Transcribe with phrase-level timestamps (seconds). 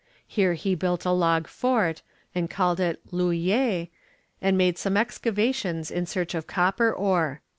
[0.27, 2.01] Here he built a log fort,
[2.33, 3.89] and called it L'Hullier,
[4.41, 7.41] and made some excavations in search of copper ore.